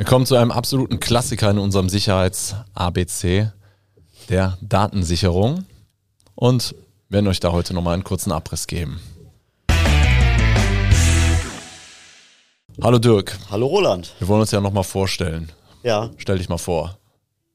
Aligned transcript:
Wir 0.00 0.06
kommen 0.06 0.24
zu 0.24 0.34
einem 0.34 0.50
absoluten 0.50 0.98
Klassiker 0.98 1.50
in 1.50 1.58
unserem 1.58 1.90
Sicherheits-ABC, 1.90 3.50
der 4.30 4.56
Datensicherung. 4.62 5.66
Und 6.34 6.74
werden 7.10 7.26
euch 7.26 7.38
da 7.38 7.52
heute 7.52 7.74
nochmal 7.74 7.92
einen 7.92 8.02
kurzen 8.02 8.32
Abriss 8.32 8.66
geben. 8.66 8.98
Hallo 12.82 12.98
Dirk. 12.98 13.38
Hallo 13.50 13.66
Roland. 13.66 14.14
Wir 14.20 14.28
wollen 14.28 14.40
uns 14.40 14.50
ja 14.52 14.62
nochmal 14.62 14.84
vorstellen. 14.84 15.52
Ja. 15.82 16.08
Stell 16.16 16.38
dich 16.38 16.48
mal 16.48 16.56
vor. 16.56 16.96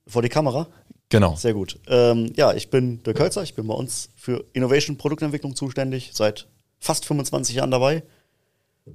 Vor 0.05 0.21
die 0.21 0.29
Kamera? 0.29 0.67
Genau. 1.09 1.35
Sehr 1.35 1.55
gut. 1.55 1.79
Ähm, 1.87 2.31
ja, 2.35 2.53
ich 2.53 2.69
bin 2.69 3.01
Dirk 3.01 3.19
Hölzer. 3.21 3.41
Ich 3.41 3.55
bin 3.55 3.65
bei 3.65 3.73
uns 3.73 4.11
für 4.15 4.45
Innovation 4.53 4.99
Produktentwicklung 4.99 5.55
zuständig. 5.55 6.11
Seit 6.13 6.47
fast 6.77 7.05
25 7.05 7.55
Jahren 7.55 7.71
dabei. 7.71 8.03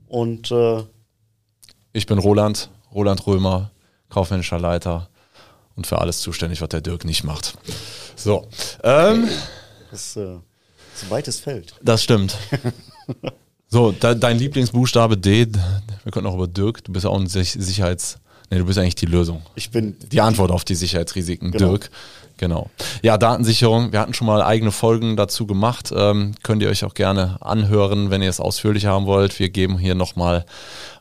Und 0.06 0.52
äh, 0.52 0.84
ich 1.92 2.06
bin 2.06 2.18
Roland, 2.18 2.70
Roland 2.94 3.26
Römer, 3.26 3.70
kaufmännischer 4.08 4.58
Leiter 4.58 5.08
und 5.76 5.86
für 5.86 5.98
alles 5.98 6.20
zuständig, 6.20 6.60
was 6.60 6.68
der 6.68 6.80
Dirk 6.80 7.04
nicht 7.04 7.24
macht. 7.24 7.56
So. 8.16 8.48
Ähm, 8.82 9.28
das, 9.90 10.16
äh, 10.16 10.34
ist 10.94 11.04
ein 11.04 11.10
weites 11.10 11.40
Feld. 11.40 11.74
Das 11.82 12.02
stimmt. 12.02 12.36
so, 13.68 13.92
de 13.92 14.14
dein 14.14 14.38
Lieblingsbuchstabe 14.38 15.16
D, 15.16 15.46
wir 16.04 16.12
können 16.12 16.26
auch 16.26 16.34
über 16.34 16.48
Dirk, 16.48 16.84
du 16.84 16.92
bist 16.92 17.04
ja 17.04 17.10
auch 17.10 17.18
ein 17.18 17.26
Sicherheits- 17.26 18.18
Nee, 18.50 18.58
du 18.58 18.64
bist 18.64 18.78
eigentlich 18.78 18.96
die 18.96 19.06
Lösung. 19.06 19.42
Ich 19.54 19.70
bin 19.70 19.96
die 20.10 20.20
Antwort 20.20 20.50
auf 20.50 20.64
die 20.64 20.74
Sicherheitsrisiken, 20.74 21.52
genau. 21.52 21.68
Dirk. 21.68 21.90
Genau. 22.36 22.70
Ja, 23.02 23.18
Datensicherung. 23.18 23.92
Wir 23.92 24.00
hatten 24.00 24.14
schon 24.14 24.26
mal 24.26 24.42
eigene 24.42 24.72
Folgen 24.72 25.14
dazu 25.16 25.46
gemacht. 25.46 25.92
Ähm, 25.94 26.34
könnt 26.42 26.62
ihr 26.62 26.70
euch 26.70 26.84
auch 26.84 26.94
gerne 26.94 27.36
anhören, 27.40 28.10
wenn 28.10 28.22
ihr 28.22 28.30
es 28.30 28.40
ausführlich 28.40 28.86
haben 28.86 29.04
wollt. 29.04 29.38
Wir 29.38 29.50
geben 29.50 29.78
hier 29.78 29.94
nochmal 29.94 30.46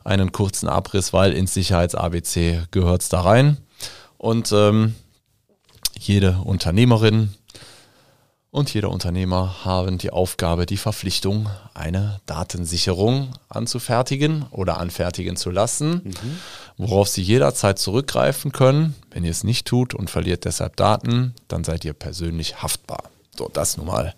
einen 0.04 0.32
kurzen 0.32 0.68
Abriss, 0.68 1.14
weil 1.14 1.32
ins 1.32 1.54
Sicherheits-ABC 1.54 2.64
gehört 2.70 3.02
es 3.02 3.08
da 3.08 3.22
rein. 3.22 3.56
Und 4.18 4.52
ähm, 4.52 4.94
jede 5.98 6.40
Unternehmerin, 6.44 7.30
und 8.50 8.74
jeder 8.74 8.90
Unternehmer 8.90 9.64
haben 9.64 9.98
die 9.98 10.10
Aufgabe, 10.10 10.66
die 10.66 10.76
Verpflichtung, 10.76 11.48
eine 11.72 12.20
Datensicherung 12.26 13.32
anzufertigen 13.48 14.44
oder 14.50 14.78
anfertigen 14.78 15.36
zu 15.36 15.50
lassen, 15.50 16.02
mhm. 16.04 16.38
worauf 16.76 17.08
Sie 17.08 17.22
jederzeit 17.22 17.78
zurückgreifen 17.78 18.50
können. 18.50 18.96
Wenn 19.10 19.24
ihr 19.24 19.30
es 19.30 19.44
nicht 19.44 19.68
tut 19.68 19.94
und 19.94 20.10
verliert 20.10 20.44
deshalb 20.44 20.76
Daten, 20.76 21.34
dann 21.46 21.62
seid 21.62 21.84
ihr 21.84 21.92
persönlich 21.92 22.60
haftbar. 22.60 23.04
So, 23.38 23.48
das 23.52 23.76
nun 23.76 23.86
mal. 23.86 24.14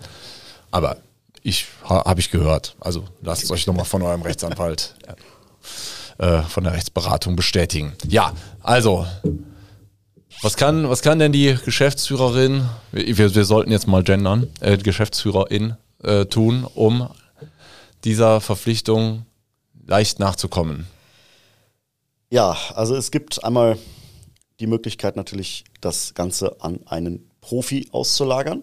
Aber 0.71 0.97
ich 1.43 1.67
habe 1.85 2.21
ich 2.21 2.31
gehört. 2.31 2.77
Also 2.81 3.05
lasst 3.21 3.45
es 3.45 3.51
euch 3.51 3.67
nochmal 3.67 3.85
von 3.85 4.01
eurem 4.01 4.23
Rechtsanwalt, 4.23 4.95
äh, 6.19 6.41
von 6.43 6.65
der 6.65 6.73
Rechtsberatung 6.73 7.37
bestätigen. 7.37 7.93
Ja, 8.09 8.33
also 8.63 9.07
was 10.43 10.57
kann, 10.57 10.89
was 10.89 11.03
kann 11.03 11.19
denn 11.19 11.33
die 11.33 11.57
Geschäftsführerin, 11.65 12.69
wir, 12.91 13.35
wir 13.35 13.45
sollten 13.45 13.71
jetzt 13.71 13.87
mal 13.87 14.03
gendern, 14.03 14.49
äh, 14.61 14.77
Geschäftsführerin 14.77 15.77
äh, 16.03 16.27
tun, 16.27 16.67
um 16.75 17.09
dieser 18.05 18.41
Verpflichtung 18.41 19.25
leicht 19.87 20.19
nachzukommen? 20.19 20.87
Ja, 22.31 22.57
also 22.75 22.97
es 22.97 23.11
gibt 23.11 23.45
einmal 23.45 23.79
die 24.59 24.67
Möglichkeit 24.67 25.17
natürlich, 25.17 25.65
das 25.81 26.15
Ganze 26.15 26.61
an 26.61 26.81
einen 26.87 27.31
Profi 27.41 27.89
auszulagern, 27.93 28.63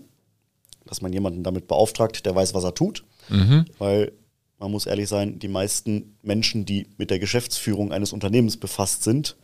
dass 0.85 1.01
man 1.01 1.13
jemanden 1.13 1.43
damit 1.43 1.67
beauftragt, 1.67 2.25
der 2.25 2.35
weiß, 2.35 2.53
was 2.53 2.63
er 2.63 2.73
tut. 2.73 3.03
Mhm. 3.29 3.65
Weil 3.77 4.11
man 4.57 4.71
muss 4.71 4.85
ehrlich 4.85 5.07
sein, 5.07 5.39
die 5.39 5.47
meisten 5.47 6.17
Menschen, 6.21 6.65
die 6.65 6.87
mit 6.97 7.11
der 7.11 7.19
Geschäftsführung 7.19 7.91
eines 7.91 8.11
Unternehmens 8.11 8.57
befasst 8.57 9.03
sind, 9.03 9.37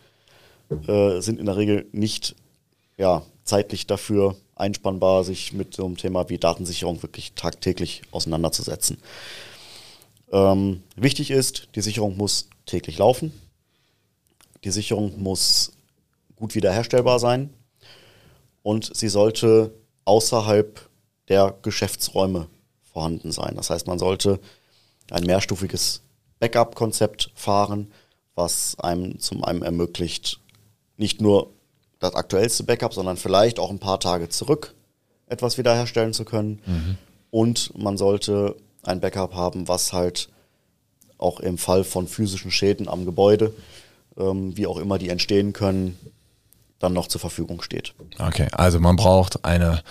äh, 0.88 1.20
sind 1.22 1.40
in 1.40 1.46
der 1.46 1.58
Regel 1.58 1.88
nicht 1.92 2.36
ja, 2.98 3.24
zeitlich 3.44 3.88
dafür 3.88 4.36
einspannbar, 4.56 5.24
sich 5.24 5.54
mit 5.54 5.74
so 5.76 5.86
einem 5.86 5.98
Thema 5.98 6.30
wie 6.30 6.38
Datensicherung 6.38 7.04
wirklich 7.04 7.34
tagtäglich 7.34 8.04
auseinanderzusetzen. 8.12 8.98
Ähm, 10.32 10.84
wichtig 10.96 11.32
ist, 11.32 11.70
die 11.76 11.82
Sicherung 11.82 12.18
muss 12.18 12.50
täglich 12.66 12.98
laufen. 12.98 13.32
Die 14.64 14.72
Sicherung 14.72 15.22
muss 15.22 15.74
gut 16.36 16.56
wiederherstellbar 16.56 17.20
sein 17.20 17.50
und 18.64 18.96
sie 18.96 19.10
sollte 19.10 19.72
außerhalb 20.06 20.90
der 21.28 21.56
Geschäftsräume 21.62 22.48
vorhanden 22.92 23.32
sein. 23.32 23.56
Das 23.56 23.70
heißt, 23.70 23.88
man 23.88 24.00
sollte 24.00 24.40
ein 25.12 25.24
mehrstufiges 25.24 26.02
Backup-Konzept 26.40 27.32
fahren, 27.36 27.92
was 28.34 28.78
einem 28.80 29.20
zum 29.20 29.44
einen 29.44 29.62
ermöglicht, 29.62 30.40
nicht 30.98 31.22
nur 31.22 31.52
das 32.00 32.16
aktuellste 32.16 32.64
Backup, 32.64 32.94
sondern 32.94 33.18
vielleicht 33.18 33.60
auch 33.60 33.70
ein 33.70 33.80
paar 33.80 34.00
Tage 34.00 34.30
zurück 34.30 34.74
etwas 35.28 35.58
wiederherstellen 35.58 36.14
zu 36.14 36.26
können. 36.26 36.62
Mhm. 36.66 36.98
Und 37.32 37.78
man 37.78 37.98
sollte 37.98 38.56
ein 38.84 39.02
Backup 39.02 39.34
haben, 39.34 39.68
was 39.68 39.94
halt 39.94 40.30
auch 41.18 41.40
im 41.40 41.58
Fall 41.58 41.84
von 41.84 42.08
physischen 42.08 42.52
Schäden 42.52 42.88
am 42.88 43.06
Gebäude, 43.06 43.54
ähm, 44.18 44.56
wie 44.56 44.68
auch 44.68 44.78
immer 44.78 44.98
die 44.98 45.10
entstehen 45.10 45.54
können, 45.54 45.98
dann 46.80 46.94
noch 46.94 47.08
zur 47.08 47.22
Verfügung 47.22 47.62
steht. 47.62 47.94
Okay, 48.20 48.48
also 48.52 48.80
man 48.80 48.96
braucht 48.96 49.44
eine, 49.46 49.82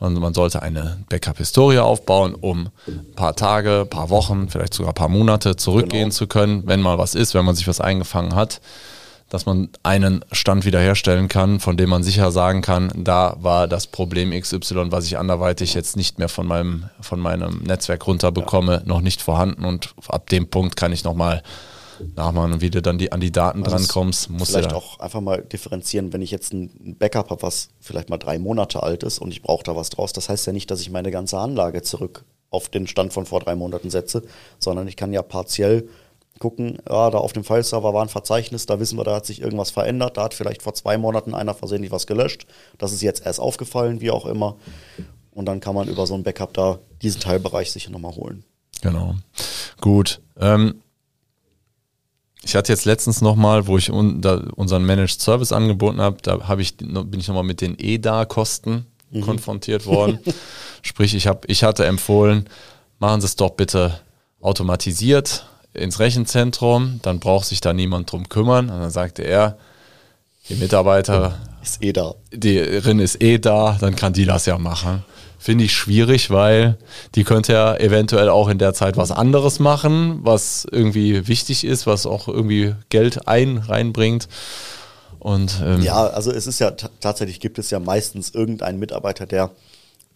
man 0.00 0.34
sollte 0.34 0.62
eine 0.62 1.04
Backup-Historie 1.08 1.78
aufbauen, 1.78 2.34
um 2.34 2.70
ein 2.86 3.12
paar 3.14 3.36
Tage, 3.36 3.80
ein 3.82 3.90
paar 3.90 4.08
Wochen, 4.08 4.48
vielleicht 4.48 4.72
sogar 4.72 4.92
ein 4.92 4.94
paar 4.94 5.08
Monate 5.08 5.56
zurückgehen 5.56 6.04
genau. 6.04 6.14
zu 6.14 6.26
können, 6.26 6.66
wenn 6.66 6.80
mal 6.80 6.96
was 6.96 7.14
ist, 7.14 7.34
wenn 7.34 7.44
man 7.44 7.56
sich 7.56 7.68
was 7.68 7.80
eingefangen 7.80 8.34
hat 8.34 8.60
dass 9.28 9.46
man 9.46 9.68
einen 9.82 10.24
Stand 10.32 10.64
wiederherstellen 10.64 11.28
kann, 11.28 11.60
von 11.60 11.76
dem 11.76 11.90
man 11.90 12.02
sicher 12.02 12.30
sagen 12.32 12.62
kann, 12.62 12.90
da 12.94 13.36
war 13.40 13.68
das 13.68 13.86
Problem 13.86 14.30
XY, 14.30 14.90
was 14.90 15.04
ich 15.06 15.18
anderweitig 15.18 15.74
jetzt 15.74 15.96
nicht 15.96 16.18
mehr 16.18 16.28
von 16.28 16.46
meinem, 16.46 16.84
von 17.00 17.20
meinem 17.20 17.62
Netzwerk 17.62 18.06
runterbekomme, 18.06 18.72
ja. 18.72 18.82
noch 18.84 19.00
nicht 19.00 19.20
vorhanden 19.20 19.64
und 19.64 19.94
ab 20.08 20.30
dem 20.30 20.48
Punkt 20.48 20.76
kann 20.76 20.92
ich 20.92 21.04
nochmal 21.04 21.42
nachmachen 22.16 22.52
und 22.54 22.60
wie 22.60 22.70
du 22.70 22.80
dann 22.80 22.96
die, 22.96 23.12
an 23.12 23.20
die 23.20 23.32
Daten 23.32 23.64
also 23.64 23.76
drankommst. 23.76 24.30
Musst 24.30 24.52
vielleicht 24.52 24.72
auch 24.72 25.00
einfach 25.00 25.20
mal 25.20 25.42
differenzieren, 25.42 26.12
wenn 26.12 26.22
ich 26.22 26.30
jetzt 26.30 26.52
ein 26.52 26.96
Backup 26.98 27.30
habe, 27.30 27.42
was 27.42 27.70
vielleicht 27.80 28.08
mal 28.08 28.18
drei 28.18 28.38
Monate 28.38 28.82
alt 28.82 29.02
ist 29.02 29.18
und 29.18 29.30
ich 29.30 29.42
brauche 29.42 29.64
da 29.64 29.76
was 29.76 29.90
draus, 29.90 30.12
das 30.12 30.28
heißt 30.28 30.46
ja 30.46 30.52
nicht, 30.52 30.70
dass 30.70 30.80
ich 30.80 30.90
meine 30.90 31.10
ganze 31.10 31.38
Anlage 31.38 31.82
zurück 31.82 32.24
auf 32.50 32.68
den 32.68 32.86
Stand 32.86 33.12
von 33.12 33.26
vor 33.26 33.40
drei 33.40 33.54
Monaten 33.54 33.90
setze, 33.90 34.22
sondern 34.58 34.88
ich 34.88 34.96
kann 34.96 35.12
ja 35.12 35.22
partiell 35.22 35.88
gucken, 36.38 36.78
ja, 36.88 37.10
da 37.10 37.18
auf 37.18 37.32
dem 37.32 37.44
File-Server 37.44 37.92
war 37.92 38.02
ein 38.02 38.08
Verzeichnis, 38.08 38.66
da 38.66 38.80
wissen 38.80 38.98
wir, 38.98 39.04
da 39.04 39.16
hat 39.16 39.26
sich 39.26 39.40
irgendwas 39.40 39.70
verändert, 39.70 40.16
da 40.16 40.24
hat 40.24 40.34
vielleicht 40.34 40.62
vor 40.62 40.74
zwei 40.74 40.98
Monaten 40.98 41.34
einer 41.34 41.54
versehentlich 41.54 41.92
was 41.92 42.06
gelöscht, 42.06 42.46
das 42.78 42.92
ist 42.92 43.02
jetzt 43.02 43.24
erst 43.26 43.40
aufgefallen, 43.40 44.00
wie 44.00 44.10
auch 44.10 44.26
immer. 44.26 44.56
Und 45.32 45.46
dann 45.46 45.60
kann 45.60 45.74
man 45.74 45.88
über 45.88 46.06
so 46.06 46.14
ein 46.14 46.24
Backup 46.24 46.54
da 46.54 46.78
diesen 47.02 47.20
Teilbereich 47.20 47.70
sicher 47.70 47.90
nochmal 47.90 48.14
holen. 48.16 48.44
Genau. 48.82 49.14
Gut. 49.80 50.20
Ähm, 50.38 50.82
ich 52.42 52.56
hatte 52.56 52.72
jetzt 52.72 52.84
letztens 52.84 53.20
nochmal, 53.20 53.66
wo 53.66 53.76
ich 53.76 53.90
un, 53.90 54.20
da 54.20 54.42
unseren 54.56 54.84
Managed 54.84 55.20
Service 55.20 55.52
angeboten 55.52 56.00
habe, 56.00 56.16
da 56.22 56.48
hab 56.48 56.58
ich, 56.58 56.76
bin 56.76 57.14
ich 57.18 57.28
nochmal 57.28 57.44
mit 57.44 57.60
den 57.60 57.76
EDA-Kosten 57.78 58.86
mhm. 59.10 59.20
konfrontiert 59.20 59.86
worden. 59.86 60.20
Sprich, 60.82 61.14
ich, 61.14 61.26
hab, 61.26 61.48
ich 61.48 61.64
hatte 61.64 61.84
empfohlen, 61.84 62.48
machen 62.98 63.20
Sie 63.20 63.26
es 63.26 63.36
doch 63.36 63.50
bitte 63.50 64.00
automatisiert 64.40 65.46
ins 65.74 65.98
Rechenzentrum, 65.98 67.00
dann 67.02 67.20
braucht 67.20 67.46
sich 67.46 67.60
da 67.60 67.72
niemand 67.72 68.10
drum 68.10 68.28
kümmern. 68.28 68.70
Und 68.70 68.80
dann 68.80 68.90
sagte 68.90 69.22
er, 69.22 69.58
die 70.48 70.54
Mitarbeiter 70.54 71.38
ist 71.62 71.82
eh 71.82 71.92
da. 71.92 72.14
Die 72.32 72.58
Rin 72.58 72.98
ist 72.98 73.22
eh 73.22 73.38
da, 73.38 73.76
dann 73.80 73.96
kann 73.96 74.12
die 74.12 74.24
das 74.24 74.46
ja 74.46 74.58
machen. 74.58 75.04
Finde 75.38 75.64
ich 75.64 75.72
schwierig, 75.72 76.30
weil 76.30 76.78
die 77.14 77.22
könnte 77.22 77.52
ja 77.52 77.76
eventuell 77.76 78.28
auch 78.28 78.48
in 78.48 78.58
der 78.58 78.74
Zeit 78.74 78.96
was 78.96 79.12
anderes 79.12 79.60
machen, 79.60 80.20
was 80.22 80.66
irgendwie 80.70 81.28
wichtig 81.28 81.64
ist, 81.64 81.86
was 81.86 82.06
auch 82.06 82.26
irgendwie 82.26 82.74
Geld 82.88 83.28
ein 83.28 83.58
reinbringt. 83.58 84.28
Und, 85.20 85.60
ähm 85.64 85.82
ja, 85.82 86.06
also 86.08 86.32
es 86.32 86.46
ist 86.46 86.58
ja 86.58 86.70
tatsächlich 86.70 87.40
gibt 87.40 87.58
es 87.58 87.70
ja 87.70 87.78
meistens 87.78 88.30
irgendeinen 88.30 88.78
Mitarbeiter, 88.78 89.26
der, 89.26 89.50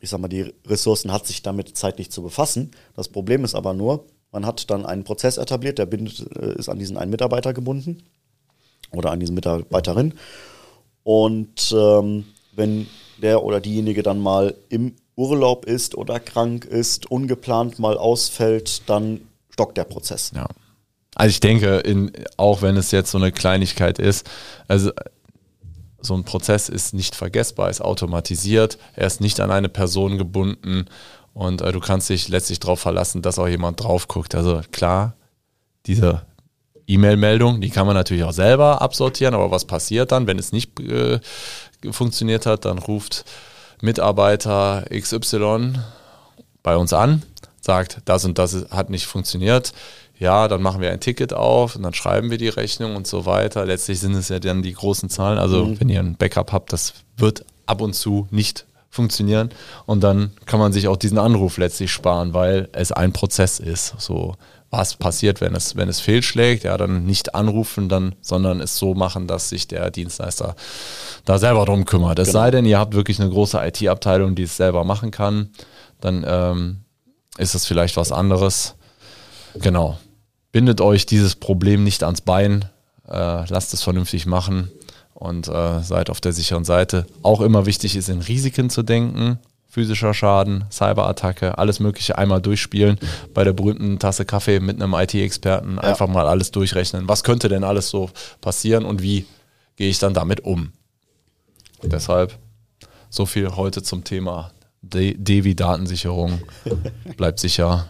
ich 0.01 0.11
sag 0.11 0.21
mal, 0.21 0.29
die 0.29 0.53
Ressourcen 0.67 1.13
hat, 1.13 1.27
sich 1.27 1.43
damit 1.43 1.77
zeitlich 1.77 2.11
zu 2.11 2.23
befassen. 2.23 2.73
Das 2.97 3.09
Problem 3.09 3.45
ist 3.45 3.55
aber 3.55 3.75
nur, 3.75 4.05
man 4.33 4.47
hat 4.47 4.71
dann 4.71 4.87
einen 4.87 5.05
Prozess 5.05 5.37
etabliert, 5.37 5.79
der 5.79 5.87
bindet, 5.87 6.27
äh, 6.37 6.55
ist 6.59 6.69
an 6.69 6.79
diesen 6.79 6.97
einen 6.97 7.11
Mitarbeiter 7.11 7.53
gebunden 7.53 8.03
oder 8.91 9.11
an 9.11 9.21
diese 9.21 9.33
Mitarbeiterin. 9.33 10.15
Und 11.05 11.75
ähm, 11.77 12.25
wenn 12.55 12.87
der 13.21 13.45
oder 13.45 13.61
diejenige 13.61 14.03
dann 14.03 14.21
mal 14.21 14.55
im 14.69 14.95
Urlaub 15.17 15.67
ist 15.67 15.95
oder 15.95 16.19
krank 16.19 16.65
ist, 16.65 17.11
ungeplant 17.11 17.79
mal 17.79 17.97
ausfällt, 17.97 18.89
dann 18.89 19.21
stockt 19.51 19.77
der 19.77 19.85
Prozess. 19.85 20.33
Ja. 20.35 20.47
Also 21.15 21.31
ich 21.31 21.41
denke, 21.41 21.79
in, 21.79 22.11
auch 22.39 22.63
wenn 22.63 22.77
es 22.77 22.91
jetzt 22.91 23.11
so 23.11 23.19
eine 23.19 23.33
Kleinigkeit 23.33 23.99
ist, 23.99 24.29
also 24.67 24.91
so 26.01 26.15
ein 26.15 26.25
Prozess 26.25 26.69
ist 26.69 26.95
nicht 26.95 27.15
vergessbar, 27.15 27.71
ist 27.71 27.83
automatisiert, 27.83 28.79
er 28.97 29.07
ist 29.07 29.21
nicht 29.21 29.39
an 29.41 29.51
eine 29.51 29.69
Person 29.69 30.19
gebunden 30.19 30.87
und 31.35 31.63
äh, 31.63 31.73
du 31.73 31.81
kannst 31.81 32.09
dich 32.09 32.29
letztlich 32.29 32.61
darauf 32.61 32.81
verlassen, 32.81 33.23
dass 33.23 33.39
auch 33.39 33.49
jemand 33.49 33.83
drauf 33.83 34.09
guckt. 34.09 34.35
Also 34.35 34.61
klar, 34.71 35.15
diese 35.87 36.23
E-Mail-Meldung, 36.87 37.61
die 37.61 37.71
kann 37.71 37.87
man 37.87 37.95
natürlich 37.97 38.25
auch 38.25 38.33
selber 38.33 38.83
absortieren, 38.83 39.35
aber 39.35 39.51
was 39.51 39.65
passiert 39.65 40.13
dann, 40.13 40.27
wenn 40.27 40.39
es 40.39 40.53
nicht 40.53 40.79
äh, 40.81 41.21
funktioniert 41.91 42.47
hat? 42.47 42.65
Dann 42.65 42.79
ruft 42.79 43.25
Mitarbeiter 43.81 44.85
XY 44.91 45.75
bei 46.63 46.77
uns 46.77 46.93
an, 46.93 47.23
sagt, 47.61 47.99
das 48.05 48.25
und 48.25 48.39
das 48.39 48.67
hat 48.71 48.91
nicht 48.91 49.07
funktioniert. 49.07 49.73
Ja, 50.19 50.47
dann 50.47 50.63
machen 50.63 50.81
wir 50.81 50.93
ein 50.93 51.01
Ticket 51.01 51.33
auf 51.33 51.75
und 51.75 51.83
dann 51.83 51.95
schreiben 51.95 52.31
wir 52.31 52.39
die 52.39 52.49
Rechnung 52.49 52.95
und 52.95 53.09
so 53.09 53.27
weiter. 53.27 53.65
Letztlich 53.65 53.99
sind 53.99 54.15
es 54.15 54.29
ja 54.29 54.39
dann 54.39 54.63
die 54.63 54.73
großen 54.73 55.09
Zahlen. 55.09 55.39
Also 55.39 55.65
mhm. 55.65 55.81
wenn 55.81 55.89
ihr 55.89 55.99
ein 55.99 56.17
Backup 56.17 56.53
habt, 56.53 56.73
das 56.73 56.95
wird 57.17 57.45
ab 57.67 57.81
und 57.81 57.95
zu 57.95 58.29
nicht 58.31 58.67
funktionieren. 58.93 59.49
Und 59.87 60.05
dann 60.05 60.33
kann 60.45 60.61
man 60.61 60.73
sich 60.73 60.87
auch 60.87 60.99
diesen 60.99 61.19
Anruf 61.19 61.57
letztlich 61.57 61.91
sparen, 61.91 62.35
weil 62.35 62.69
es 62.73 62.93
ein 62.93 63.13
Prozess 63.13 63.59
ist. 63.59 63.95
So, 63.99 64.37
was 64.71 64.97
passiert, 64.97 65.41
wenn 65.41 65.55
es, 65.55 65.77
wenn 65.77 65.89
es 65.89 65.99
fehlschlägt, 65.99 66.65
ja, 66.65 66.77
dann 66.77 67.07
nicht 67.07 67.35
anrufen, 67.35 67.89
dann, 67.89 68.15
sondern 68.21 68.61
es 68.61 68.77
so 68.77 68.95
machen, 68.95 69.27
dass 69.27 69.49
sich 69.49 69.67
der 69.67 69.91
Dienstleister 69.91 70.55
da 71.25 71.39
selber 71.39 71.65
drum 71.65 71.87
kümmert. 71.87 72.19
Es 72.19 72.29
genau. 72.29 72.41
sei 72.41 72.51
denn, 72.51 72.67
ihr 72.67 72.79
habt 72.79 72.95
wirklich 72.95 73.19
eine 73.19 73.31
große 73.31 73.59
IT-Abteilung, 73.65 74.35
die 74.35 74.43
es 74.43 74.59
selber 74.59 74.85
machen 74.85 75.11
kann, 75.11 75.49
dann 76.01 76.25
ähm, 76.29 76.81
ist 77.39 77.55
es 77.55 77.65
vielleicht 77.65 77.97
was 77.97 78.13
anderes. 78.13 78.75
Genau. 79.55 79.99
Bindet 80.53 80.83
euch 80.83 81.07
dieses 81.07 81.35
Problem 81.35 81.83
nicht 81.83 82.03
ans 82.03 82.21
Bein, 82.21 82.67
äh, 83.09 83.47
lasst 83.49 83.73
es 83.73 83.83
vernünftig 83.83 84.27
machen 84.27 84.71
und 85.23 85.47
äh, 85.47 85.83
seid 85.83 86.11
auf 86.11 86.21
der 86.21 86.33
sicheren 86.33 86.65
Seite. 86.65 87.07
Auch 87.23 87.41
immer 87.41 87.65
wichtig 87.65 87.95
ist, 87.95 88.09
in 88.09 88.21
Risiken 88.21 88.71
zu 88.71 88.83
denken. 88.83 89.39
Physischer 89.69 90.13
Schaden, 90.13 90.65
Cyberattacke, 90.71 91.57
alles 91.59 91.79
Mögliche 91.79 92.19
einmal 92.19 92.43
durchspielen. 92.43 92.99
Bei 93.33 93.45
der 93.45 93.53
berühmten 93.53 94.01
Tasse 94.01 94.25
Kaffee 94.25 94.59
mit 94.59 94.83
einem 94.83 94.93
IT-Experten 94.93 95.77
ja. 95.77 95.83
einfach 95.83 96.09
mal 96.09 96.27
alles 96.27 96.51
durchrechnen. 96.51 97.09
Was 97.09 97.23
könnte 97.23 97.49
denn 97.49 97.63
alles 97.63 97.89
so 97.89 98.11
passieren 98.41 98.85
und 98.85 99.01
wie 99.01 99.25
gehe 99.77 99.89
ich 99.89 100.01
dann 100.01 100.13
damit 100.13 100.41
um? 100.45 100.73
Deshalb 101.85 102.37
so 103.09 103.25
viel 103.25 103.55
heute 103.55 103.83
zum 103.83 104.03
Thema 104.03 104.51
Devi-Datensicherung. 104.83 106.41
Bleibt 107.17 107.39
sicher 107.39 107.89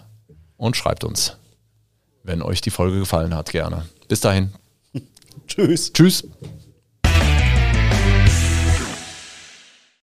und 0.58 0.76
schreibt 0.76 1.02
uns, 1.02 1.38
wenn 2.23 2.43
euch 2.43 2.61
die 2.61 2.70
Folge 2.70 2.99
gefallen 3.00 3.34
hat, 3.34 3.50
gerne. 3.50 3.87
Bis 4.06 4.20
dahin. 4.20 4.52
Tschüss. 5.46 5.93
Tschüss. 5.93 6.25